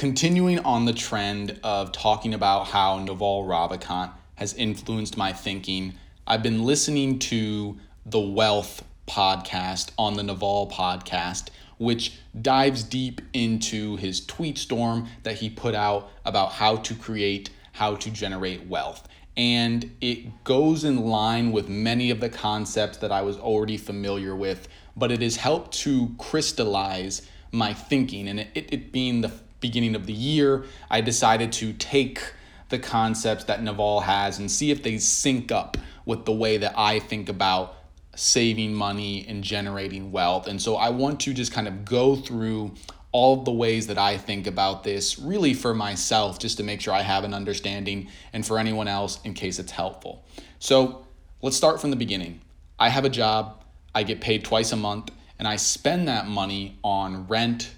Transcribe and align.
continuing 0.00 0.58
on 0.60 0.86
the 0.86 0.94
trend 0.94 1.60
of 1.62 1.92
talking 1.92 2.32
about 2.32 2.66
how 2.66 2.98
Naval 2.98 3.44
Ravikant 3.44 4.10
has 4.36 4.54
influenced 4.54 5.18
my 5.18 5.30
thinking, 5.30 5.92
I've 6.26 6.42
been 6.42 6.64
listening 6.64 7.18
to 7.18 7.76
the 8.06 8.18
Wealth 8.18 8.82
podcast 9.06 9.90
on 9.98 10.14
the 10.14 10.22
Naval 10.22 10.70
podcast, 10.70 11.48
which 11.76 12.14
dives 12.40 12.82
deep 12.82 13.20
into 13.34 13.96
his 13.96 14.24
tweet 14.24 14.56
storm 14.56 15.06
that 15.22 15.34
he 15.34 15.50
put 15.50 15.74
out 15.74 16.10
about 16.24 16.52
how 16.52 16.76
to 16.76 16.94
create, 16.94 17.50
how 17.72 17.94
to 17.96 18.10
generate 18.10 18.66
wealth. 18.68 19.06
And 19.36 19.94
it 20.00 20.44
goes 20.44 20.82
in 20.82 21.04
line 21.04 21.52
with 21.52 21.68
many 21.68 22.10
of 22.10 22.20
the 22.20 22.30
concepts 22.30 22.96
that 22.96 23.12
I 23.12 23.20
was 23.20 23.36
already 23.36 23.76
familiar 23.76 24.34
with, 24.34 24.66
but 24.96 25.12
it 25.12 25.20
has 25.20 25.36
helped 25.36 25.72
to 25.80 26.14
crystallize 26.16 27.20
my 27.52 27.74
thinking. 27.74 28.28
And 28.28 28.40
it, 28.40 28.48
it, 28.54 28.72
it 28.72 28.92
being 28.92 29.20
the 29.20 29.32
beginning 29.60 29.94
of 29.94 30.06
the 30.06 30.12
year, 30.12 30.64
I 30.90 31.00
decided 31.00 31.52
to 31.52 31.72
take 31.74 32.32
the 32.70 32.78
concepts 32.78 33.44
that 33.44 33.62
Naval 33.62 34.00
has 34.00 34.38
and 34.38 34.50
see 34.50 34.70
if 34.70 34.82
they 34.82 34.98
sync 34.98 35.52
up 35.52 35.76
with 36.04 36.24
the 36.24 36.32
way 36.32 36.56
that 36.56 36.74
I 36.76 36.98
think 36.98 37.28
about 37.28 37.76
saving 38.14 38.74
money 38.74 39.26
and 39.28 39.44
generating 39.44 40.12
wealth. 40.12 40.46
And 40.46 40.60
so 40.60 40.76
I 40.76 40.90
want 40.90 41.20
to 41.20 41.34
just 41.34 41.52
kind 41.52 41.68
of 41.68 41.84
go 41.84 42.16
through 42.16 42.74
all 43.12 43.42
the 43.42 43.52
ways 43.52 43.88
that 43.88 43.98
I 43.98 44.16
think 44.16 44.46
about 44.46 44.84
this, 44.84 45.18
really 45.18 45.52
for 45.52 45.74
myself, 45.74 46.38
just 46.38 46.56
to 46.58 46.62
make 46.62 46.80
sure 46.80 46.94
I 46.94 47.02
have 47.02 47.24
an 47.24 47.34
understanding, 47.34 48.08
and 48.32 48.46
for 48.46 48.58
anyone 48.58 48.86
else 48.86 49.20
in 49.24 49.34
case 49.34 49.58
it's 49.58 49.72
helpful. 49.72 50.24
So 50.60 51.06
let's 51.42 51.56
start 51.56 51.80
from 51.80 51.90
the 51.90 51.96
beginning. 51.96 52.40
I 52.78 52.88
have 52.88 53.04
a 53.04 53.08
job, 53.08 53.64
I 53.94 54.04
get 54.04 54.20
paid 54.20 54.44
twice 54.44 54.70
a 54.70 54.76
month, 54.76 55.10
and 55.38 55.48
I 55.48 55.56
spend 55.56 56.06
that 56.06 56.28
money 56.28 56.78
on 56.84 57.26
rent, 57.26 57.74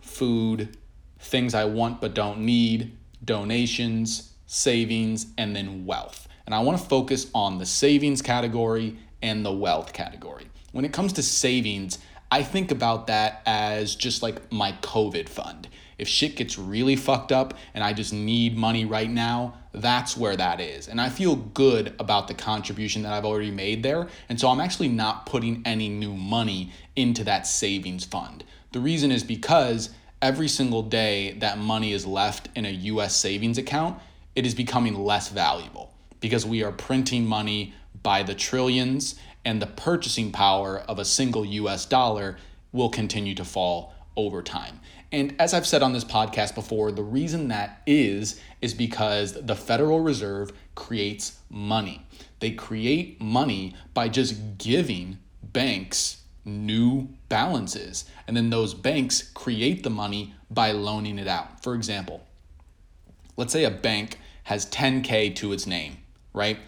food, 0.00 0.76
things 1.22 1.54
I 1.54 1.64
want 1.64 2.00
but 2.00 2.14
don't 2.14 2.40
need, 2.40 2.96
donations, 3.24 4.32
savings, 4.46 5.26
and 5.38 5.56
then 5.56 5.86
wealth. 5.86 6.28
And 6.46 6.54
I 6.54 6.60
want 6.60 6.78
to 6.78 6.84
focus 6.84 7.30
on 7.34 7.58
the 7.58 7.66
savings 7.66 8.20
category 8.20 8.98
and 9.22 9.46
the 9.46 9.52
wealth 9.52 9.92
category. 9.92 10.46
When 10.72 10.84
it 10.84 10.92
comes 10.92 11.12
to 11.14 11.22
savings, 11.22 11.98
I 12.30 12.42
think 12.42 12.70
about 12.70 13.06
that 13.06 13.42
as 13.46 13.94
just 13.94 14.22
like 14.22 14.50
my 14.50 14.72
COVID 14.82 15.28
fund. 15.28 15.68
If 15.98 16.08
shit 16.08 16.34
gets 16.34 16.58
really 16.58 16.96
fucked 16.96 17.30
up 17.30 17.54
and 17.74 17.84
I 17.84 17.92
just 17.92 18.12
need 18.12 18.56
money 18.56 18.84
right 18.84 19.10
now, 19.10 19.54
that's 19.72 20.16
where 20.16 20.36
that 20.36 20.60
is. 20.60 20.88
And 20.88 21.00
I 21.00 21.08
feel 21.08 21.36
good 21.36 21.94
about 21.98 22.26
the 22.26 22.34
contribution 22.34 23.02
that 23.02 23.12
I've 23.12 23.24
already 23.24 23.50
made 23.50 23.82
there. 23.82 24.08
And 24.28 24.40
so 24.40 24.48
I'm 24.48 24.60
actually 24.60 24.88
not 24.88 25.26
putting 25.26 25.62
any 25.64 25.88
new 25.88 26.14
money 26.14 26.72
into 26.96 27.22
that 27.24 27.46
savings 27.46 28.04
fund. 28.04 28.44
The 28.72 28.80
reason 28.80 29.12
is 29.12 29.22
because 29.22 29.90
every 30.22 30.48
single 30.48 30.82
day 30.82 31.32
that 31.40 31.58
money 31.58 31.92
is 31.92 32.06
left 32.06 32.48
in 32.54 32.64
a 32.64 32.70
US 32.70 33.14
savings 33.14 33.58
account, 33.58 33.98
it 34.36 34.46
is 34.46 34.54
becoming 34.54 34.94
less 34.94 35.28
valuable 35.28 35.92
because 36.20 36.46
we 36.46 36.62
are 36.62 36.72
printing 36.72 37.26
money 37.26 37.74
by 38.02 38.22
the 38.22 38.34
trillions 38.34 39.16
and 39.44 39.60
the 39.60 39.66
purchasing 39.66 40.30
power 40.30 40.78
of 40.88 41.00
a 41.00 41.04
single 41.04 41.44
US 41.44 41.84
dollar 41.84 42.38
will 42.70 42.88
continue 42.88 43.34
to 43.34 43.44
fall 43.44 43.92
over 44.16 44.42
time. 44.42 44.80
And 45.10 45.34
as 45.38 45.52
I've 45.52 45.66
said 45.66 45.82
on 45.82 45.92
this 45.92 46.04
podcast 46.04 46.54
before, 46.54 46.92
the 46.92 47.02
reason 47.02 47.48
that 47.48 47.82
is, 47.86 48.40
is 48.62 48.72
because 48.72 49.34
the 49.34 49.56
Federal 49.56 50.00
Reserve 50.00 50.52
creates 50.74 51.38
money. 51.50 52.06
They 52.40 52.52
create 52.52 53.20
money 53.20 53.74
by 53.92 54.08
just 54.08 54.58
giving 54.58 55.18
banks 55.42 56.21
new 56.44 57.08
balances. 57.28 58.04
And 58.26 58.36
then 58.36 58.50
those 58.50 58.74
banks 58.74 59.22
create 59.22 59.82
the 59.82 59.90
money 59.90 60.34
by 60.50 60.72
loaning 60.72 61.18
it 61.18 61.28
out. 61.28 61.62
For 61.62 61.74
example, 61.74 62.26
let's 63.36 63.52
say 63.52 63.64
a 63.64 63.70
bank 63.70 64.18
has 64.44 64.66
10K 64.66 65.34
to 65.36 65.52
its 65.52 65.66
name, 65.66 65.98
right? 66.32 66.58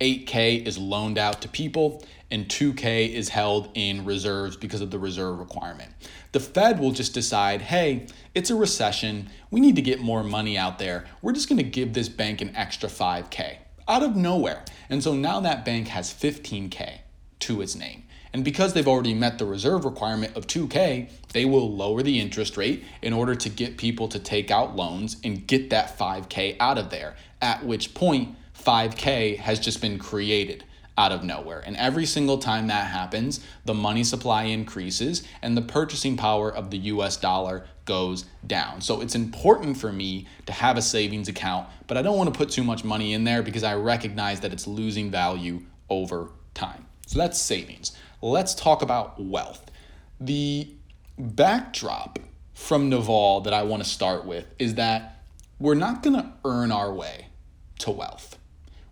8K 0.00 0.66
is 0.66 0.76
loaned 0.76 1.18
out 1.18 1.40
to 1.42 1.48
people, 1.48 2.04
and 2.30 2.48
2K 2.48 3.12
is 3.12 3.28
held 3.28 3.70
in 3.74 4.04
reserves 4.04 4.56
because 4.56 4.80
of 4.80 4.90
the 4.90 4.98
reserve 4.98 5.38
requirement. 5.38 5.92
The 6.32 6.40
Fed 6.40 6.80
will 6.80 6.90
just 6.90 7.14
decide 7.14 7.62
hey, 7.62 8.06
it's 8.34 8.50
a 8.50 8.56
recession. 8.56 9.30
We 9.50 9.60
need 9.60 9.76
to 9.76 9.82
get 9.82 10.00
more 10.00 10.24
money 10.24 10.58
out 10.58 10.78
there. 10.78 11.04
We're 11.22 11.32
just 11.32 11.48
going 11.48 11.58
to 11.58 11.64
give 11.64 11.92
this 11.92 12.08
bank 12.08 12.40
an 12.40 12.54
extra 12.56 12.88
5K 12.88 13.58
out 13.86 14.02
of 14.02 14.16
nowhere. 14.16 14.64
And 14.90 15.02
so 15.02 15.14
now 15.14 15.40
that 15.40 15.64
bank 15.64 15.88
has 15.88 16.12
15K 16.12 16.98
to 17.40 17.62
its 17.62 17.76
name. 17.76 18.04
And 18.34 18.44
because 18.44 18.72
they've 18.72 18.88
already 18.88 19.14
met 19.14 19.38
the 19.38 19.44
reserve 19.44 19.84
requirement 19.84 20.36
of 20.36 20.48
2K, 20.48 21.08
they 21.32 21.44
will 21.44 21.72
lower 21.72 22.02
the 22.02 22.18
interest 22.18 22.56
rate 22.56 22.82
in 23.00 23.12
order 23.12 23.36
to 23.36 23.48
get 23.48 23.76
people 23.76 24.08
to 24.08 24.18
take 24.18 24.50
out 24.50 24.74
loans 24.74 25.18
and 25.22 25.46
get 25.46 25.70
that 25.70 25.96
5K 25.96 26.56
out 26.58 26.76
of 26.76 26.90
there. 26.90 27.14
At 27.40 27.64
which 27.64 27.94
point, 27.94 28.36
5K 28.58 29.38
has 29.38 29.60
just 29.60 29.80
been 29.80 30.00
created 30.00 30.64
out 30.98 31.12
of 31.12 31.22
nowhere. 31.22 31.62
And 31.64 31.76
every 31.76 32.06
single 32.06 32.38
time 32.38 32.66
that 32.66 32.88
happens, 32.88 33.38
the 33.66 33.74
money 33.74 34.02
supply 34.02 34.44
increases 34.44 35.22
and 35.40 35.56
the 35.56 35.62
purchasing 35.62 36.16
power 36.16 36.52
of 36.52 36.72
the 36.72 36.78
US 36.78 37.16
dollar 37.16 37.64
goes 37.84 38.24
down. 38.44 38.80
So 38.80 39.00
it's 39.00 39.14
important 39.14 39.76
for 39.76 39.92
me 39.92 40.26
to 40.46 40.52
have 40.52 40.76
a 40.76 40.82
savings 40.82 41.28
account, 41.28 41.68
but 41.86 41.96
I 41.96 42.02
don't 42.02 42.16
want 42.16 42.34
to 42.34 42.36
put 42.36 42.50
too 42.50 42.64
much 42.64 42.82
money 42.82 43.12
in 43.12 43.22
there 43.22 43.44
because 43.44 43.62
I 43.62 43.76
recognize 43.76 44.40
that 44.40 44.52
it's 44.52 44.66
losing 44.66 45.08
value 45.08 45.62
over 45.88 46.30
time. 46.54 46.86
So 47.06 47.18
that's 47.18 47.40
savings 47.40 47.92
let's 48.30 48.54
talk 48.54 48.80
about 48.80 49.22
wealth. 49.22 49.70
The 50.18 50.68
backdrop 51.18 52.18
from 52.54 52.88
Naval 52.88 53.42
that 53.42 53.52
I 53.52 53.62
want 53.64 53.84
to 53.84 53.88
start 53.88 54.24
with 54.24 54.46
is 54.58 54.76
that 54.76 55.22
we're 55.58 55.74
not 55.74 56.02
going 56.02 56.16
to 56.16 56.32
earn 56.44 56.72
our 56.72 56.92
way 56.92 57.26
to 57.80 57.90
wealth, 57.90 58.38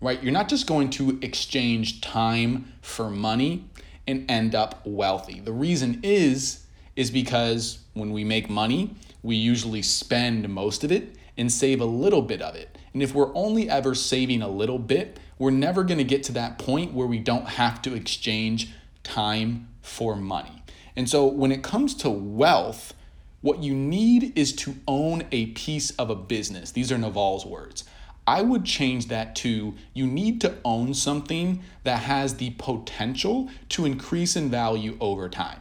right? 0.03 0.23
You're 0.23 0.33
not 0.33 0.51
just 0.51 0.67
going 0.67 0.91
to 0.91 1.19
exchange 1.23 2.03
time 2.03 2.73
for 2.83 3.09
money 3.09 3.65
and 4.07 4.31
end 4.31 4.55
up 4.55 4.83
wealthy. 4.85 5.41
The 5.41 5.53
reason 5.53 6.01
is 6.03 6.67
is 6.95 7.11
because 7.11 7.79
when 7.95 8.13
we 8.13 8.25
make 8.25 8.51
money, 8.51 8.95
we 9.23 9.35
usually 9.35 9.81
spend 9.81 10.47
most 10.51 10.85
of 10.85 10.93
it 10.93 11.17
and 11.39 11.51
save 11.51 11.81
a 11.81 11.87
little 11.87 12.21
bit 12.21 12.43
of 12.43 12.55
it. 12.55 12.77
And 12.93 13.03
if 13.03 13.15
we're 13.15 13.35
only 13.35 13.71
ever 13.71 13.95
saving 13.95 14.43
a 14.43 14.49
little 14.49 14.79
bit, 14.79 15.19
we're 15.39 15.51
never 15.51 15.85
going 15.85 15.97
to 15.97 16.05
get 16.05 16.23
to 16.25 16.33
that 16.33 16.59
point 16.59 16.93
where 16.93 17.07
we 17.07 17.19
don't 17.19 17.49
have 17.49 17.81
to 17.83 17.95
exchange 17.95 18.75
time 19.05 19.69
for 19.81 20.17
money. 20.17 20.63
And 20.97 21.09
so 21.09 21.27
when 21.27 21.53
it 21.53 21.63
comes 21.63 21.95
to 21.97 22.11
wealth, 22.11 22.95
what 23.41 23.63
you 23.63 23.75
need 23.75 24.39
is 24.39 24.55
to 24.57 24.77
own 24.87 25.25
a 25.33 25.47
piece 25.47 25.91
of 25.93 26.11
a 26.11 26.15
business. 26.15 26.71
These 26.71 26.93
are 26.93 26.99
Naval's 26.99 27.45
words. 27.45 27.85
I 28.27 28.43
would 28.43 28.65
change 28.65 29.09
that 29.09 29.35
to 29.37 29.75
you 29.95 30.07
need 30.07 30.41
to 30.43 30.55
own 30.65 30.95
something 30.95 31.63
that 31.83 32.03
has 32.03 32.37
the 32.37 32.51
potential 32.51 33.49
to 33.71 33.85
increase 33.85 34.37
in 34.37 34.49
value 34.49 34.97
over 35.01 35.29
time. 35.29 35.61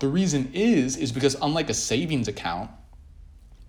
The 0.00 0.08
reason 0.08 0.50
is 0.52 0.96
is 0.96 1.12
because 1.12 1.36
unlike 1.40 1.70
a 1.70 1.74
savings 1.74 2.26
account, 2.26 2.70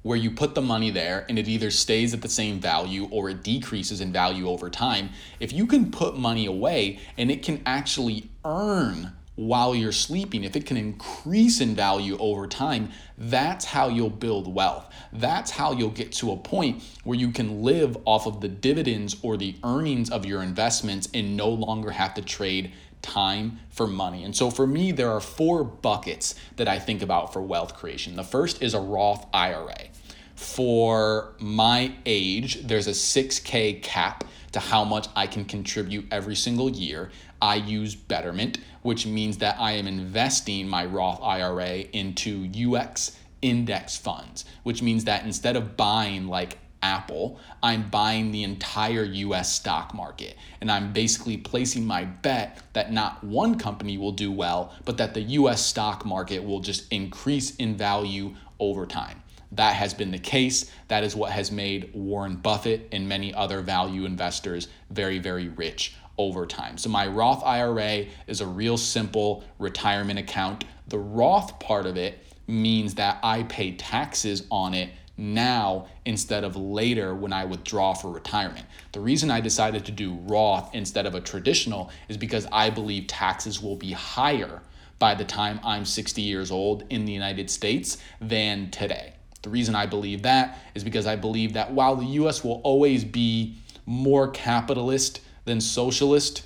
where 0.01 0.17
you 0.17 0.31
put 0.31 0.55
the 0.55 0.61
money 0.61 0.89
there 0.89 1.25
and 1.29 1.37
it 1.37 1.47
either 1.47 1.71
stays 1.71 2.13
at 2.13 2.21
the 2.21 2.29
same 2.29 2.59
value 2.59 3.07
or 3.11 3.29
it 3.29 3.43
decreases 3.43 4.01
in 4.01 4.11
value 4.11 4.47
over 4.47 4.69
time, 4.69 5.09
if 5.39 5.51
you 5.51 5.67
can 5.67 5.91
put 5.91 6.17
money 6.17 6.45
away 6.45 6.99
and 7.17 7.29
it 7.29 7.43
can 7.43 7.61
actually 7.65 8.29
earn 8.45 9.13
while 9.39 9.73
you're 9.73 9.93
sleeping, 9.93 10.43
if 10.43 10.57
it 10.57 10.65
can 10.65 10.75
increase 10.75 11.61
in 11.61 11.73
value 11.73 12.17
over 12.19 12.45
time, 12.45 12.91
that's 13.17 13.63
how 13.63 13.87
you'll 13.87 14.09
build 14.09 14.53
wealth. 14.53 14.93
That's 15.13 15.49
how 15.49 15.71
you'll 15.71 15.91
get 15.91 16.11
to 16.13 16.33
a 16.33 16.37
point 16.37 16.83
where 17.05 17.17
you 17.17 17.31
can 17.31 17.63
live 17.63 17.97
off 18.03 18.27
of 18.27 18.41
the 18.41 18.49
dividends 18.49 19.16
or 19.21 19.37
the 19.37 19.55
earnings 19.63 20.09
of 20.09 20.25
your 20.25 20.43
investments 20.43 21.07
and 21.13 21.37
no 21.37 21.47
longer 21.47 21.91
have 21.91 22.13
to 22.16 22.21
trade 22.21 22.73
time 23.01 23.59
for 23.69 23.87
money. 23.87 24.23
And 24.23 24.35
so 24.35 24.49
for 24.49 24.67
me, 24.67 24.91
there 24.91 25.11
are 25.11 25.19
four 25.19 25.63
buckets 25.63 26.35
that 26.57 26.67
I 26.67 26.79
think 26.79 27.01
about 27.01 27.33
for 27.33 27.41
wealth 27.41 27.75
creation. 27.75 28.15
The 28.15 28.23
first 28.23 28.61
is 28.61 28.73
a 28.73 28.79
Roth 28.79 29.25
IRA. 29.33 29.87
For 30.35 31.34
my 31.40 31.93
age, 32.05 32.66
there's 32.66 32.87
a 32.87 32.91
6K 32.91 33.81
cap 33.81 34.23
to 34.51 34.59
how 34.59 34.84
much 34.84 35.07
I 35.16 35.28
can 35.28 35.46
contribute 35.46 36.07
every 36.11 36.35
single 36.35 36.69
year. 36.69 37.11
I 37.41 37.55
use 37.55 37.96
Betterment, 37.96 38.57
which 38.81 39.05
means 39.05 39.37
that 39.40 39.57
I 39.59 39.73
am 39.73 39.87
investing 39.87 40.67
my 40.67 40.85
Roth 40.85 41.22
IRA 41.22 41.79
into 41.93 42.45
US 42.53 43.17
index 43.41 43.97
funds, 43.97 44.45
which 44.63 44.81
means 44.81 45.05
that 45.05 45.25
instead 45.25 45.55
of 45.55 45.78
buying 45.78 46.28
like 46.28 46.57
Apple, 46.81 47.40
I'm 47.61 47.90
buying 47.90 48.31
the 48.31 48.43
entire 48.43 49.03
US 49.03 49.53
stock 49.53 49.93
market. 49.93 50.37
And 50.61 50.72
I'm 50.72 50.93
basically 50.93 51.37
placing 51.37 51.85
my 51.85 52.05
bet 52.05 52.61
that 52.73 52.91
not 52.91 53.23
one 53.23 53.58
company 53.58 53.97
will 53.97 54.11
do 54.11 54.31
well, 54.31 54.73
but 54.85 54.97
that 54.97 55.14
the 55.14 55.22
US 55.22 55.66
stock 55.66 56.05
market 56.05 56.43
will 56.43 56.59
just 56.59 56.91
increase 56.91 57.55
in 57.58 57.76
value 57.76 58.35
over 58.59 58.85
time. 58.85 59.22
That 59.52 59.76
has 59.76 59.93
been 59.93 60.11
the 60.11 60.20
case. 60.20 60.72
That 60.90 61.03
is 61.03 61.16
what 61.16 61.31
has 61.31 61.52
made 61.52 61.91
Warren 61.93 62.35
Buffett 62.35 62.87
and 62.91 63.09
many 63.09 63.34
other 63.34 63.61
value 63.61 64.05
investors 64.05 64.67
very, 64.91 65.20
very 65.20 65.47
rich 65.47 65.96
over 66.17 66.46
time. 66.46 66.78
So, 66.78 66.90
my 66.90 67.08
Roth 67.08 67.43
IRA 67.43 68.05
is 68.28 68.41
a 68.41 68.46
real 68.46 68.78
simple 68.78 69.43
retirement 69.58 70.20
account. 70.20 70.66
The 70.87 70.99
Roth 70.99 71.59
part 71.59 71.85
of 71.85 71.97
it 71.97 72.20
means 72.46 72.96
that 72.96 73.20
I 73.23 73.43
pay 73.43 73.72
taxes 73.76 74.46
on 74.52 74.73
it 74.73 74.90
now 75.19 75.87
instead 76.05 76.43
of 76.43 76.55
later 76.55 77.13
when 77.13 77.33
I 77.33 77.45
withdraw 77.45 77.93
for 77.93 78.09
retirement. 78.09 78.66
The 78.93 79.01
reason 79.01 79.29
I 79.29 79.41
decided 79.41 79.85
to 79.85 79.91
do 79.91 80.13
Roth 80.23 80.73
instead 80.73 81.05
of 81.05 81.13
a 81.13 81.21
traditional 81.21 81.91
is 82.07 82.17
because 82.17 82.47
I 82.51 82.69
believe 82.69 83.07
taxes 83.07 83.61
will 83.61 83.75
be 83.75 83.91
higher 83.91 84.61
by 84.97 85.16
the 85.16 85.25
time 85.25 85.59
I'm 85.63 85.85
60 85.85 86.21
years 86.21 86.51
old 86.51 86.83
in 86.89 87.05
the 87.05 87.11
United 87.11 87.49
States 87.49 87.97
than 88.21 88.71
today. 88.71 89.13
The 89.41 89.49
reason 89.49 89.75
I 89.75 89.85
believe 89.85 90.23
that 90.23 90.57
is 90.73 90.83
because 90.83 91.05
I 91.05 91.16
believe 91.16 91.53
that 91.53 91.71
while 91.71 91.95
the 91.95 92.05
US 92.05 92.43
will 92.43 92.61
always 92.63 93.03
be 93.03 93.57
more 93.85 94.29
capitalist 94.29 95.21
than 95.45 95.61
socialist, 95.61 96.43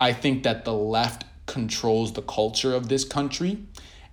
I 0.00 0.12
think 0.12 0.42
that 0.42 0.64
the 0.64 0.74
left 0.74 1.24
controls 1.46 2.12
the 2.12 2.22
culture 2.22 2.74
of 2.74 2.88
this 2.88 3.04
country 3.04 3.58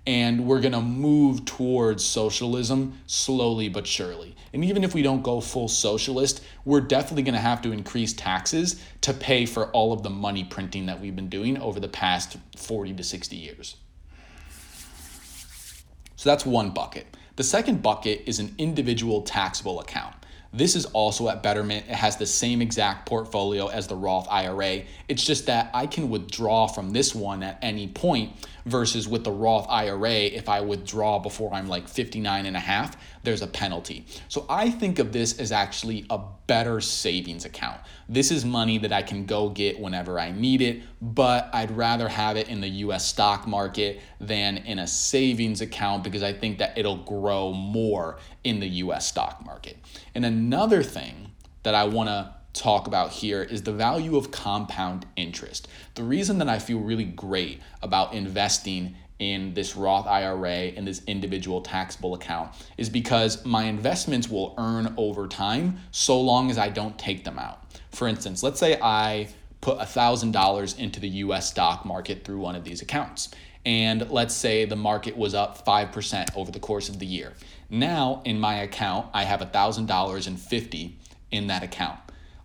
and 0.08 0.48
we're 0.48 0.62
going 0.62 0.74
to 0.74 0.82
move 0.82 1.46
towards 1.46 2.04
socialism 2.04 3.00
slowly 3.06 3.70
but 3.70 3.86
surely. 3.86 4.36
And 4.54 4.66
even 4.66 4.84
if 4.84 4.94
we 4.94 5.02
don't 5.02 5.22
go 5.22 5.40
full 5.40 5.68
socialist, 5.68 6.44
we're 6.66 6.82
definitely 6.82 7.24
going 7.24 7.36
to 7.36 7.42
have 7.42 7.62
to 7.62 7.72
increase 7.72 8.14
taxes 8.14 8.82
to 9.02 9.14
pay 9.14 9.46
for 9.46 9.68
all 9.68 9.94
of 9.94 10.04
the 10.04 10.10
money 10.10 10.44
printing 10.44 10.88
that 10.88 11.00
we've 11.00 11.16
been 11.16 11.30
doing 11.30 11.58
over 11.58 11.80
the 11.80 11.88
past 11.88 12.38
40 12.58 12.94
to 12.94 13.04
60 13.04 13.36
years. 13.36 13.78
So 16.16 16.30
that's 16.30 16.46
one 16.46 16.72
bucket. 16.72 17.08
The 17.36 17.44
second 17.44 17.82
bucket 17.82 18.24
is 18.26 18.40
an 18.40 18.54
individual 18.58 19.22
taxable 19.22 19.80
account. 19.80 20.16
This 20.54 20.76
is 20.76 20.86
also 20.88 21.30
at 21.30 21.42
Betterment. 21.42 21.86
It 21.88 21.96
has 21.96 22.18
the 22.18 22.26
same 22.26 22.62
exact 22.62 23.08
portfolio 23.08 23.68
as 23.68 23.88
the 23.88 23.96
Roth 23.96 24.28
IRA. 24.30 24.84
It's 25.08 25.24
just 25.24 25.46
that 25.46 25.72
I 25.74 25.88
can 25.88 26.10
withdraw 26.10 26.68
from 26.68 26.92
this 26.92 27.16
one 27.16 27.42
at 27.42 27.58
any 27.62 27.88
point 27.88 28.34
versus 28.66 29.08
with 29.08 29.24
the 29.24 29.32
Roth 29.32 29.68
IRA, 29.70 30.12
if 30.12 30.50
I 30.50 30.62
withdraw 30.62 31.20
before 31.20 31.54
I'm 31.54 31.68
like 31.68 31.88
59 31.88 32.46
and 32.46 32.56
a 32.56 32.60
half, 32.60 32.96
there's 33.24 33.42
a 33.42 33.48
penalty. 33.48 34.06
So 34.28 34.46
I 34.50 34.70
think 34.70 35.00
of 35.00 35.12
this 35.12 35.40
as 35.40 35.52
actually 35.52 36.06
a 36.10 36.20
better 36.48 36.82
savings 36.82 37.46
account. 37.46 37.80
This 38.10 38.32
is 38.32 38.44
money 38.44 38.78
that 38.80 38.92
I 38.92 39.04
can 39.04 39.26
go 39.26 39.50
get 39.50 39.80
whenever 39.80 40.20
I 40.20 40.32
need 40.32 40.62
it, 40.62 40.82
but 41.02 41.50
I'd 41.54 41.72
rather 41.72 42.08
have 42.08 42.38
it 42.38 42.50
in 42.50 42.62
the 42.62 42.68
US 42.68 43.06
stock 43.06 43.48
market 43.48 44.02
than 44.20 44.58
in 44.58 44.80
a 44.80 44.88
savings 44.88 45.62
account 45.62 46.04
because 46.04 46.24
I 46.24 46.34
think 46.34 46.58
that 46.58 46.78
it'll 46.78 47.04
grow 47.04 47.54
more 47.54 48.18
in 48.44 48.60
the 48.60 48.68
US 48.68 49.08
stock 49.08 49.46
market. 49.46 49.78
And 50.14 50.26
another 50.26 50.84
thing 50.84 51.32
that 51.64 51.76
I 51.76 51.86
want 51.86 52.10
to 52.10 52.34
talk 52.54 52.88
about 52.88 53.12
here 53.12 53.44
is 53.44 53.64
the 53.64 53.72
value 53.72 54.18
of 54.18 54.32
compound 54.32 55.06
interest. 55.16 55.68
The 55.96 56.04
reason 56.04 56.38
that 56.40 56.50
I 56.50 56.60
feel 56.60 56.80
really 56.80 57.06
great 57.06 57.62
about 57.82 58.14
investing 58.14 58.96
in 59.20 59.54
this 59.54 59.76
Roth 59.76 60.08
IRA 60.08 60.74
and 60.76 60.86
this 60.88 61.04
individual 61.06 61.62
taxable 61.62 62.16
account 62.16 62.52
is 62.78 62.90
because 62.90 63.46
my 63.46 63.66
investments 63.66 64.28
will 64.28 64.56
earn 64.58 64.94
over 64.98 65.28
time 65.28 65.78
so 65.92 66.20
long 66.20 66.50
as 66.50 66.58
I 66.58 66.70
don't 66.70 66.98
take 66.98 67.24
them 67.24 67.38
out. 67.38 67.64
For 67.92 68.08
instance, 68.08 68.42
let's 68.42 68.60
say 68.60 68.80
I 68.82 69.30
put 69.62 69.78
$1,000 69.78 70.80
into 70.80 71.00
the 71.00 71.10
US 71.10 71.50
stock 71.50 71.86
market 71.86 72.24
through 72.26 72.40
one 72.40 72.56
of 72.56 72.64
these 72.64 72.82
accounts. 72.82 73.30
And 73.64 74.10
let's 74.10 74.34
say 74.34 74.66
the 74.66 74.76
market 74.76 75.16
was 75.16 75.36
up 75.36 75.64
5% 75.64 76.36
over 76.36 76.52
the 76.52 76.60
course 76.60 76.90
of 76.90 76.98
the 76.98 77.06
year. 77.06 77.34
Now, 77.70 78.24
in 78.26 78.40
my 78.40 78.56
account, 78.56 79.08
I 79.14 79.24
have 79.24 79.40
$1,000 79.40 80.28
and 80.28 80.40
50 80.40 80.98
in 81.30 81.48
that 81.48 81.62
account. 81.62 82.00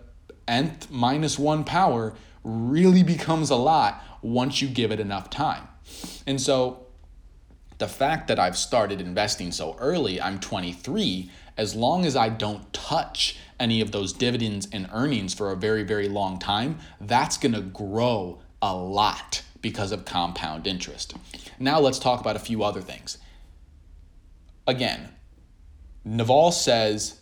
nth 0.47 0.89
minus 0.89 1.37
one 1.37 1.63
power 1.63 2.15
really 2.43 3.03
becomes 3.03 3.49
a 3.49 3.55
lot 3.55 4.03
once 4.21 4.61
you 4.61 4.67
give 4.67 4.91
it 4.91 4.99
enough 4.99 5.29
time. 5.29 5.67
And 6.25 6.41
so 6.41 6.87
the 7.77 7.87
fact 7.87 8.27
that 8.27 8.39
I've 8.39 8.57
started 8.57 8.99
investing 9.01 9.51
so 9.51 9.75
early, 9.79 10.19
I'm 10.19 10.39
23, 10.39 11.31
as 11.57 11.75
long 11.75 12.05
as 12.05 12.15
I 12.15 12.29
don't 12.29 12.71
touch 12.71 13.37
any 13.59 13.81
of 13.81 13.91
those 13.91 14.13
dividends 14.13 14.67
and 14.71 14.87
earnings 14.93 15.33
for 15.33 15.51
a 15.51 15.55
very, 15.55 15.83
very 15.83 16.07
long 16.07 16.39
time, 16.39 16.77
that's 17.01 17.37
gonna 17.37 17.61
grow 17.61 18.39
a 18.61 18.75
lot 18.75 19.41
because 19.61 19.91
of 19.91 20.05
compound 20.05 20.67
interest. 20.67 21.15
Now 21.59 21.79
let's 21.79 21.99
talk 21.99 22.21
about 22.21 22.35
a 22.35 22.39
few 22.39 22.63
other 22.63 22.81
things. 22.81 23.17
Again, 24.67 25.09
Naval 26.05 26.51
says 26.51 27.19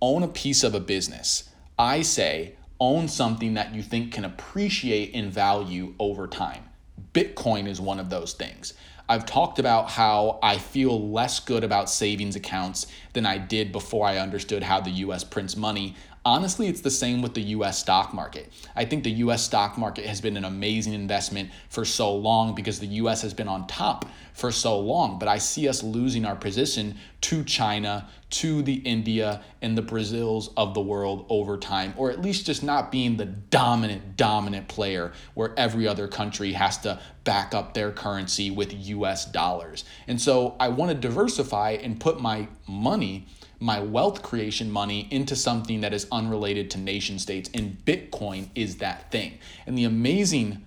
own 0.00 0.22
a 0.22 0.28
piece 0.28 0.62
of 0.62 0.74
a 0.74 0.80
business. 0.80 1.50
I 1.78 2.02
say 2.02 2.56
own 2.80 3.08
something 3.08 3.54
that 3.54 3.74
you 3.74 3.82
think 3.82 4.12
can 4.12 4.24
appreciate 4.24 5.10
in 5.10 5.30
value 5.30 5.94
over 5.98 6.26
time. 6.26 6.67
Bitcoin 7.12 7.66
is 7.66 7.80
one 7.80 8.00
of 8.00 8.10
those 8.10 8.32
things. 8.32 8.74
I've 9.08 9.24
talked 9.24 9.58
about 9.58 9.90
how 9.90 10.38
I 10.42 10.58
feel 10.58 11.10
less 11.10 11.40
good 11.40 11.64
about 11.64 11.88
savings 11.88 12.36
accounts 12.36 12.86
than 13.14 13.24
I 13.24 13.38
did 13.38 13.72
before 13.72 14.06
I 14.06 14.18
understood 14.18 14.62
how 14.62 14.80
the 14.80 14.90
US 14.90 15.24
prints 15.24 15.56
money. 15.56 15.96
Honestly, 16.24 16.66
it's 16.66 16.80
the 16.80 16.90
same 16.90 17.22
with 17.22 17.34
the 17.34 17.40
US 17.40 17.78
stock 17.78 18.12
market. 18.12 18.52
I 18.76 18.84
think 18.84 19.04
the 19.04 19.10
US 19.10 19.42
stock 19.42 19.78
market 19.78 20.06
has 20.06 20.20
been 20.20 20.36
an 20.36 20.44
amazing 20.44 20.92
investment 20.92 21.50
for 21.68 21.84
so 21.84 22.14
long 22.14 22.54
because 22.54 22.80
the 22.80 22.86
US 22.86 23.22
has 23.22 23.32
been 23.32 23.48
on 23.48 23.66
top 23.66 24.04
for 24.34 24.52
so 24.52 24.78
long, 24.78 25.18
but 25.18 25.28
I 25.28 25.38
see 25.38 25.68
us 25.68 25.82
losing 25.82 26.24
our 26.24 26.36
position 26.36 26.96
to 27.22 27.42
China, 27.44 28.08
to 28.30 28.62
the 28.62 28.74
India 28.74 29.42
and 29.62 29.76
the 29.76 29.82
Brazils 29.82 30.50
of 30.56 30.74
the 30.74 30.80
world 30.80 31.26
over 31.28 31.56
time, 31.56 31.94
or 31.96 32.10
at 32.10 32.20
least 32.20 32.46
just 32.46 32.62
not 32.62 32.92
being 32.92 33.16
the 33.16 33.26
dominant, 33.26 34.16
dominant 34.16 34.68
player 34.68 35.12
where 35.34 35.54
every 35.56 35.88
other 35.88 36.06
country 36.06 36.52
has 36.52 36.78
to 36.78 37.00
back 37.24 37.54
up 37.54 37.74
their 37.74 37.90
currency 37.90 38.50
with 38.50 38.72
US 38.72 39.24
dollars. 39.24 39.84
And 40.06 40.20
so 40.20 40.56
I 40.60 40.68
want 40.68 40.90
to 40.92 40.96
diversify 40.96 41.72
and 41.82 41.98
put 41.98 42.20
my 42.20 42.48
money 42.66 43.26
my 43.60 43.80
wealth 43.80 44.22
creation 44.22 44.70
money 44.70 45.08
into 45.10 45.34
something 45.34 45.80
that 45.80 45.92
is 45.92 46.06
unrelated 46.12 46.70
to 46.70 46.78
nation 46.78 47.18
states 47.18 47.50
and 47.54 47.78
bitcoin 47.84 48.48
is 48.54 48.78
that 48.78 49.10
thing 49.10 49.38
and 49.66 49.76
the 49.76 49.84
amazing 49.84 50.64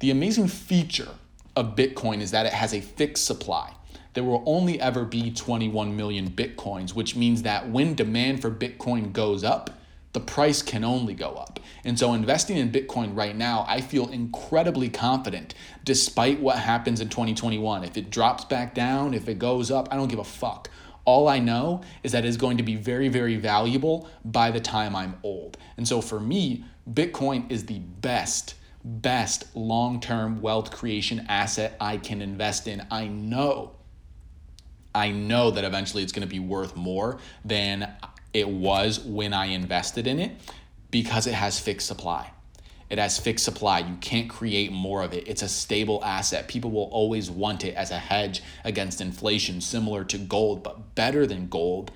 the 0.00 0.10
amazing 0.10 0.48
feature 0.48 1.10
of 1.56 1.76
bitcoin 1.76 2.20
is 2.20 2.30
that 2.30 2.46
it 2.46 2.52
has 2.52 2.72
a 2.72 2.80
fixed 2.80 3.24
supply 3.24 3.72
there 4.14 4.24
will 4.24 4.42
only 4.46 4.80
ever 4.80 5.04
be 5.04 5.30
21 5.30 5.96
million 5.96 6.30
bitcoins 6.30 6.94
which 6.94 7.14
means 7.14 7.42
that 7.42 7.68
when 7.68 7.94
demand 7.94 8.40
for 8.40 8.50
bitcoin 8.50 9.12
goes 9.12 9.44
up 9.44 9.78
the 10.12 10.20
price 10.20 10.62
can 10.62 10.84
only 10.84 11.14
go 11.14 11.34
up. 11.34 11.60
And 11.84 11.98
so 11.98 12.12
investing 12.12 12.56
in 12.56 12.72
Bitcoin 12.72 13.16
right 13.16 13.36
now, 13.36 13.64
I 13.68 13.80
feel 13.80 14.08
incredibly 14.08 14.88
confident 14.88 15.54
despite 15.84 16.40
what 16.40 16.58
happens 16.58 17.00
in 17.00 17.08
2021. 17.08 17.84
If 17.84 17.96
it 17.96 18.10
drops 18.10 18.44
back 18.44 18.74
down, 18.74 19.14
if 19.14 19.28
it 19.28 19.38
goes 19.38 19.70
up, 19.70 19.88
I 19.92 19.96
don't 19.96 20.08
give 20.08 20.18
a 20.18 20.24
fuck. 20.24 20.70
All 21.08 21.26
I 21.26 21.38
know 21.38 21.80
is 22.02 22.12
that 22.12 22.26
it's 22.26 22.36
going 22.36 22.58
to 22.58 22.62
be 22.62 22.76
very, 22.76 23.08
very 23.08 23.36
valuable 23.36 24.10
by 24.26 24.50
the 24.50 24.60
time 24.60 24.94
I'm 24.94 25.18
old. 25.22 25.56
And 25.78 25.88
so 25.88 26.02
for 26.02 26.20
me, 26.20 26.66
Bitcoin 26.92 27.50
is 27.50 27.64
the 27.64 27.78
best, 27.78 28.56
best 28.84 29.56
long 29.56 30.00
term 30.00 30.42
wealth 30.42 30.70
creation 30.70 31.24
asset 31.26 31.78
I 31.80 31.96
can 31.96 32.20
invest 32.20 32.68
in. 32.68 32.86
I 32.90 33.06
know, 33.06 33.70
I 34.94 35.10
know 35.10 35.50
that 35.50 35.64
eventually 35.64 36.02
it's 36.02 36.12
going 36.12 36.28
to 36.28 36.30
be 36.30 36.40
worth 36.40 36.76
more 36.76 37.18
than 37.42 37.90
it 38.34 38.46
was 38.46 39.00
when 39.00 39.32
I 39.32 39.46
invested 39.46 40.06
in 40.06 40.18
it 40.18 40.32
because 40.90 41.26
it 41.26 41.32
has 41.32 41.58
fixed 41.58 41.86
supply. 41.86 42.30
It 42.90 42.98
has 42.98 43.18
fixed 43.18 43.44
supply. 43.44 43.80
You 43.80 43.96
can't 44.00 44.30
create 44.30 44.72
more 44.72 45.02
of 45.02 45.12
it. 45.12 45.28
It's 45.28 45.42
a 45.42 45.48
stable 45.48 46.02
asset. 46.04 46.48
People 46.48 46.70
will 46.70 46.88
always 46.90 47.30
want 47.30 47.64
it 47.64 47.74
as 47.74 47.90
a 47.90 47.98
hedge 47.98 48.42
against 48.64 49.00
inflation, 49.00 49.60
similar 49.60 50.04
to 50.04 50.18
gold, 50.18 50.62
but 50.62 50.94
better 50.94 51.26
than 51.26 51.48
gold. 51.48 51.90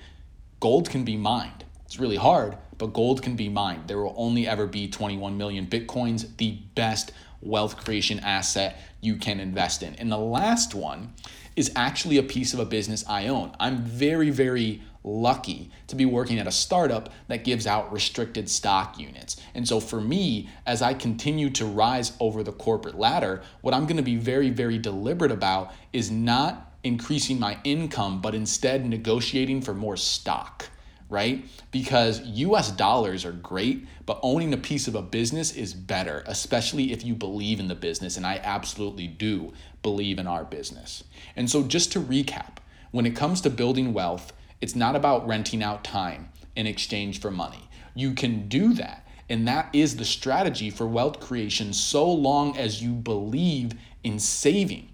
Gold 0.59 0.89
can 0.89 1.03
be 1.03 1.17
mined. 1.17 1.65
It's 1.85 1.99
really 1.99 2.17
hard, 2.17 2.57
but 2.77 2.93
gold 2.93 3.21
can 3.21 3.35
be 3.35 3.49
mined. 3.49 3.87
There 3.87 3.97
will 3.97 4.13
only 4.17 4.47
ever 4.47 4.67
be 4.67 4.87
21 4.87 5.37
million 5.37 5.67
Bitcoins, 5.67 6.35
the 6.37 6.59
best 6.75 7.11
wealth 7.41 7.77
creation 7.83 8.19
asset 8.19 8.79
you 9.01 9.17
can 9.17 9.39
invest 9.39 9.83
in. 9.83 9.95
And 9.95 10.11
the 10.11 10.17
last 10.17 10.73
one 10.73 11.13
is 11.55 11.71
actually 11.75 12.17
a 12.17 12.23
piece 12.23 12.53
of 12.53 12.59
a 12.59 12.65
business 12.65 13.03
I 13.07 13.27
own. 13.27 13.55
I'm 13.59 13.79
very, 13.79 14.29
very 14.29 14.81
lucky 15.03 15.69
to 15.87 15.95
be 15.95 16.05
working 16.05 16.39
at 16.39 16.47
a 16.47 16.51
startup 16.51 17.09
that 17.27 17.43
gives 17.43 17.67
out 17.67 17.91
restricted 17.91 18.49
stock 18.49 18.97
units. 18.97 19.41
And 19.53 19.67
so 19.67 19.79
for 19.79 19.99
me, 19.99 20.49
as 20.65 20.81
I 20.81 20.93
continue 20.93 21.49
to 21.51 21.65
rise 21.65 22.13
over 22.19 22.43
the 22.43 22.51
corporate 22.51 22.97
ladder, 22.97 23.41
what 23.61 23.73
I'm 23.73 23.85
going 23.85 23.97
to 23.97 24.03
be 24.03 24.15
very, 24.15 24.49
very 24.49 24.77
deliberate 24.77 25.31
about 25.31 25.73
is 25.91 26.09
not 26.09 26.71
increasing 26.83 27.39
my 27.39 27.57
income, 27.63 28.21
but 28.21 28.35
instead 28.35 28.85
negotiating 28.85 29.61
for 29.61 29.73
more 29.73 29.97
stock 29.97 30.69
right? 31.13 31.45
Because 31.69 32.21
US 32.21 32.71
dollars 32.71 33.23
are 33.23 33.33
great, 33.33 33.85
but 34.07 34.19
owning 34.23 34.51
a 34.51 34.57
piece 34.57 34.87
of 34.87 34.95
a 34.95 35.01
business 35.03 35.55
is 35.55 35.71
better, 35.71 36.23
especially 36.25 36.91
if 36.91 37.05
you 37.05 37.13
believe 37.13 37.59
in 37.59 37.67
the 37.67 37.75
business. 37.75 38.17
And 38.17 38.25
I 38.25 38.41
absolutely 38.43 39.05
do 39.05 39.53
believe 39.83 40.17
in 40.17 40.25
our 40.25 40.43
business. 40.43 41.03
And 41.35 41.47
so, 41.47 41.61
just 41.61 41.91
to 41.91 41.99
recap, 41.99 42.57
when 42.89 43.05
it 43.05 43.15
comes 43.15 43.41
to 43.41 43.51
building 43.51 43.93
wealth, 43.93 44.33
it's 44.63 44.77
not 44.77 44.95
about 44.95 45.27
renting 45.27 45.61
out 45.61 45.83
time 45.83 46.29
in 46.55 46.65
exchange 46.67 47.19
for 47.19 47.29
money. 47.29 47.67
You 47.95 48.13
can 48.13 48.47
do 48.47 48.71
that. 48.75 49.05
And 49.27 49.45
that 49.45 49.67
is 49.73 49.97
the 49.97 50.05
strategy 50.05 50.69
for 50.69 50.87
wealth 50.87 51.19
creation 51.19 51.73
so 51.73 52.09
long 52.09 52.55
as 52.57 52.81
you 52.81 52.93
believe 52.93 53.73
in 54.05 54.19
saving. 54.19 54.87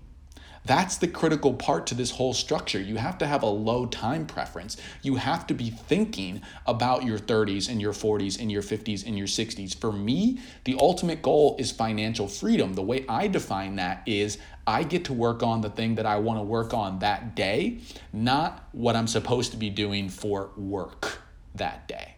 That's 0.66 0.98
the 0.98 1.08
critical 1.08 1.54
part 1.54 1.88
to 1.88 1.96
this 1.96 2.12
whole 2.12 2.34
structure. 2.34 2.80
You 2.80 2.98
have 2.98 3.18
to 3.20 3.28
have 3.28 3.44
a 3.44 3.48
low 3.48 3.86
time 3.86 4.25
preference. 4.25 4.78
You 5.01 5.16
have 5.16 5.48
to 5.48 5.54
be 5.54 5.70
thinking 5.70 6.42
about 6.68 7.04
your 7.04 7.18
30s 7.18 7.70
and 7.70 7.82
your 7.82 7.94
40s 7.94 8.39
and 8.39 8.51
your 8.51 8.62
50s 8.62 9.06
and 9.06 9.18
your 9.18 9.28
60s. 9.28 9.80
For 9.80 9.92
me, 9.92 10.39
the 10.66 10.78
ultimate 10.80 11.22
goal 11.22 11.56
is 11.60 11.72
financial 11.72 12.28
freedom. 12.28 12.74
The 12.74 12.84
way 12.84 13.06
I 13.08 13.28
define 13.28 13.78
that 13.78 14.04
is 14.06 14.38
I 14.68 14.84
get 14.84 15.06
to 15.06 15.13
work 15.13 15.42
on 15.42 15.62
the 15.62 15.70
thing 15.70 15.96
that 15.96 16.06
I 16.06 16.18
want 16.18 16.39
to 16.39 16.44
work 16.44 16.74
on 16.74 17.00
that 17.00 17.36
day, 17.36 17.80
not 18.13 18.68
what 18.72 18.96
I'm 18.96 19.08
supposed 19.08 19.51
to 19.51 19.58
be 19.58 19.70
doing 19.70 20.10
for 20.10 20.51
work 20.56 21.22
that 21.56 21.88
day. 21.88 22.16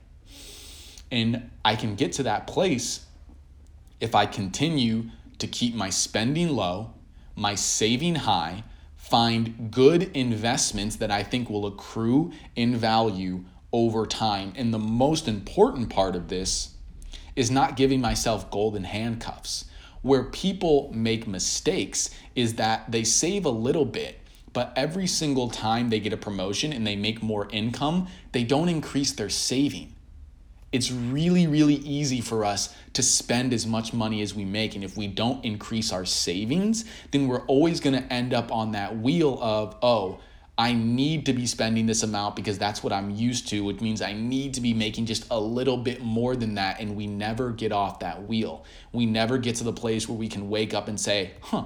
And 1.12 1.50
I 1.63 1.75
can 1.75 1.95
get 1.95 2.13
to 2.13 2.24
that 2.24 2.48
place 2.48 3.05
if 4.00 4.15
I 4.15 4.25
continue 4.25 5.12
to 5.39 5.48
keep 5.48 5.75
my 5.75 5.89
spending 5.89 6.50
low 6.50 6.93
my 7.41 7.55
saving 7.55 8.15
high, 8.15 8.63
find 8.95 9.71
good 9.71 10.03
investments 10.15 10.98
that 10.98 11.10
I 11.10 11.24
think 11.24 11.50
will 11.50 11.65
accrue 11.65 12.31
in 12.55 12.75
value 12.75 13.43
over 13.74 14.05
time. 14.05 14.53
And 14.55 14.71
the 14.71 14.79
most 14.79 15.27
important 15.27 15.89
part 15.89 16.15
of 16.15 16.27
this 16.27 16.75
is 17.36 17.50
not 17.50 17.75
giving 17.75 18.00
myself 18.00 18.51
golden 18.51 18.83
handcuffs. 18.83 19.65
Where 20.03 20.25
people 20.25 20.91
make 20.93 21.27
mistakes 21.27 22.12
is 22.36 22.55
that 22.55 22.91
they 22.91 23.03
save 23.03 23.45
a 23.45 23.50
little 23.50 23.86
bit, 23.86 24.19
but 24.53 24.71
every 24.75 25.07
single 25.07 25.50
time 25.50 25.89
they 25.89 26.00
get 26.00 26.13
a 26.13 26.17
promotion 26.17 26.71
and 26.71 26.86
they 26.86 26.95
make 26.95 27.24
more 27.24 27.48
income, 27.51 28.07
they 28.33 28.43
don't 28.43 28.69
increase 28.69 29.13
their 29.13 29.29
saving 29.29 29.90
it's 30.71 30.91
really, 30.91 31.47
really 31.47 31.75
easy 31.75 32.21
for 32.21 32.45
us 32.45 32.73
to 32.93 33.03
spend 33.03 33.53
as 33.53 33.67
much 33.67 33.93
money 33.93 34.21
as 34.21 34.33
we 34.33 34.45
make. 34.45 34.75
And 34.75 34.83
if 34.83 34.95
we 34.95 35.07
don't 35.07 35.43
increase 35.43 35.91
our 35.91 36.05
savings, 36.05 36.85
then 37.11 37.27
we're 37.27 37.45
always 37.45 37.79
going 37.79 37.95
to 37.95 38.13
end 38.13 38.33
up 38.33 38.51
on 38.51 38.71
that 38.71 38.97
wheel 38.97 39.37
of, 39.41 39.75
oh, 39.81 40.19
I 40.57 40.73
need 40.73 41.25
to 41.25 41.33
be 41.33 41.45
spending 41.45 41.87
this 41.87 42.03
amount 42.03 42.35
because 42.35 42.57
that's 42.57 42.83
what 42.83 42.93
I'm 42.93 43.09
used 43.09 43.47
to, 43.49 43.63
which 43.63 43.81
means 43.81 44.01
I 44.01 44.13
need 44.13 44.53
to 44.53 44.61
be 44.61 44.73
making 44.73 45.07
just 45.07 45.25
a 45.31 45.39
little 45.39 45.77
bit 45.77 46.03
more 46.03 46.35
than 46.35 46.55
that. 46.55 46.79
And 46.79 46.95
we 46.95 47.07
never 47.07 47.51
get 47.51 47.71
off 47.71 47.99
that 47.99 48.27
wheel. 48.27 48.63
We 48.93 49.05
never 49.05 49.37
get 49.37 49.55
to 49.57 49.63
the 49.63 49.73
place 49.73 50.07
where 50.07 50.17
we 50.17 50.27
can 50.27 50.49
wake 50.49 50.73
up 50.73 50.87
and 50.87 50.99
say, 50.99 51.31
huh, 51.41 51.65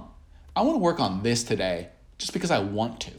I 0.55 0.62
want 0.62 0.75
to 0.75 0.79
work 0.79 1.00
on 1.00 1.24
this 1.24 1.43
today 1.43 1.89
just 2.17 2.33
because 2.33 2.51
I 2.51 2.59
want 2.59 3.01
to. 3.01 3.12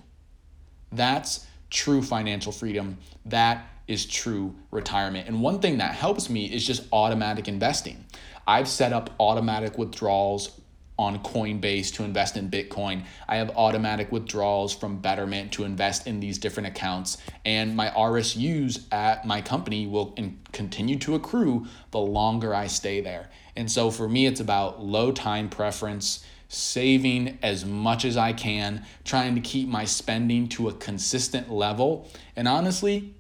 That's 0.90 1.46
true 1.68 2.00
financial 2.00 2.52
freedom. 2.52 2.98
That 3.26 3.68
is 3.88 4.06
true 4.06 4.54
retirement. 4.70 5.28
And 5.28 5.40
one 5.40 5.60
thing 5.60 5.78
that 5.78 5.94
helps 5.94 6.28
me 6.28 6.46
is 6.46 6.66
just 6.66 6.84
automatic 6.92 7.48
investing. 7.48 8.04
I've 8.46 8.68
set 8.68 8.92
up 8.92 9.10
automatic 9.18 9.78
withdrawals 9.78 10.60
on 10.98 11.22
Coinbase 11.22 11.92
to 11.94 12.04
invest 12.04 12.36
in 12.36 12.50
Bitcoin. 12.50 13.04
I 13.28 13.36
have 13.36 13.50
automatic 13.50 14.10
withdrawals 14.10 14.74
from 14.74 14.98
Betterment 14.98 15.52
to 15.52 15.64
invest 15.64 16.06
in 16.06 16.20
these 16.20 16.38
different 16.38 16.68
accounts. 16.68 17.18
And 17.44 17.76
my 17.76 17.90
RSUs 17.90 18.84
at 18.92 19.26
my 19.26 19.42
company 19.42 19.86
will 19.86 20.16
continue 20.52 20.98
to 21.00 21.14
accrue 21.14 21.66
the 21.90 21.98
longer 21.98 22.54
I 22.54 22.66
stay 22.66 23.00
there. 23.00 23.28
And 23.56 23.70
so 23.70 23.90
for 23.90 24.08
me, 24.08 24.26
it's 24.26 24.40
about 24.40 24.82
low 24.82 25.12
time 25.12 25.50
preference, 25.50 26.24
saving 26.48 27.38
as 27.42 27.64
much 27.64 28.04
as 28.04 28.16
I 28.16 28.32
can, 28.32 28.86
trying 29.04 29.34
to 29.34 29.40
keep 29.40 29.68
my 29.68 29.84
spending 29.84 30.48
to 30.50 30.68
a 30.68 30.72
consistent 30.72 31.50
level. 31.50 32.08
And 32.36 32.48
honestly, 32.48 33.14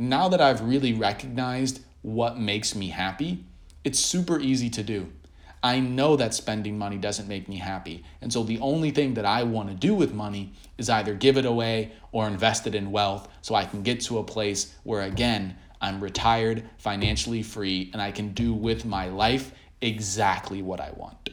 now 0.00 0.30
that 0.30 0.40
I've 0.40 0.62
really 0.62 0.94
recognized 0.94 1.80
what 2.00 2.38
makes 2.38 2.74
me 2.74 2.88
happy, 2.88 3.44
it's 3.84 3.98
super 3.98 4.40
easy 4.40 4.70
to 4.70 4.82
do. 4.82 5.12
I 5.62 5.78
know 5.78 6.16
that 6.16 6.32
spending 6.32 6.78
money 6.78 6.96
doesn't 6.96 7.28
make 7.28 7.50
me 7.50 7.56
happy. 7.56 8.02
And 8.22 8.32
so 8.32 8.42
the 8.42 8.58
only 8.60 8.92
thing 8.92 9.12
that 9.14 9.26
I 9.26 9.42
want 9.42 9.68
to 9.68 9.74
do 9.74 9.94
with 9.94 10.14
money 10.14 10.54
is 10.78 10.88
either 10.88 11.12
give 11.12 11.36
it 11.36 11.44
away 11.44 11.92
or 12.12 12.26
invest 12.26 12.66
it 12.66 12.74
in 12.74 12.90
wealth 12.90 13.28
so 13.42 13.54
I 13.54 13.66
can 13.66 13.82
get 13.82 14.00
to 14.02 14.16
a 14.16 14.24
place 14.24 14.74
where, 14.84 15.02
again, 15.02 15.54
I'm 15.82 16.02
retired, 16.02 16.64
financially 16.78 17.42
free, 17.42 17.90
and 17.92 18.00
I 18.00 18.10
can 18.10 18.32
do 18.32 18.54
with 18.54 18.86
my 18.86 19.08
life 19.08 19.52
exactly 19.82 20.62
what 20.62 20.80
I 20.80 20.92
want. 20.96 21.28